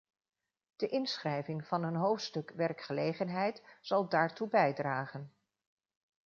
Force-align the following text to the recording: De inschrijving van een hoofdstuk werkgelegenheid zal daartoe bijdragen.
De 0.75 0.87
inschrijving 0.87 1.65
van 1.67 1.83
een 1.83 1.95
hoofdstuk 1.95 2.51
werkgelegenheid 2.51 3.63
zal 3.81 4.09
daartoe 4.09 4.47
bijdragen. 4.47 5.33